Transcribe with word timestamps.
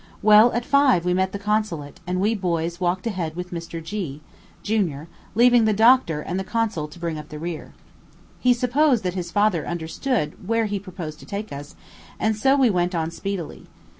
Well, 0.23 0.51
at 0.53 0.65
five 0.65 1.05
we 1.05 1.13
met 1.13 1.25
at 1.27 1.31
the 1.31 1.37
consulate, 1.37 1.99
and 2.07 2.19
we 2.19 2.33
boys 2.33 2.79
walked 2.81 3.05
ahead 3.05 3.35
with 3.35 3.51
Mr. 3.51 3.83
G., 3.83 4.19
Jr., 4.63 5.01
leaving 5.35 5.65
the 5.65 5.73
doctor 5.73 6.21
and 6.21 6.39
the 6.39 6.43
consul 6.43 6.87
to 6.87 6.97
bring 6.97 7.19
up 7.19 7.29
the 7.29 7.37
rear. 7.37 7.73
He 8.39 8.51
supposed 8.55 9.03
that 9.03 9.13
his 9.13 9.29
father 9.31 9.67
understood 9.67 10.33
where 10.47 10.65
he 10.65 10.79
proposed 10.79 11.19
to 11.19 11.27
take 11.27 11.53
us, 11.53 11.75
and 12.19 12.35
so 12.35 12.55
we 12.57 12.71
went 12.71 12.95
on 12.95 13.11
speedily. 13.11 13.67